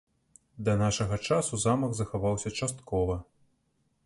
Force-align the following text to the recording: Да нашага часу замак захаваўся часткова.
Да 0.69 0.73
нашага 0.83 1.19
часу 1.29 1.61
замак 1.67 1.91
захаваўся 2.01 2.57
часткова. 2.59 3.23